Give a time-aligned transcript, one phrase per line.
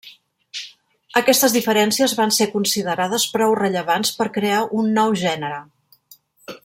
[1.19, 5.61] Aquestes diferències van ser considerades prou rellevants per crear un nou gènere.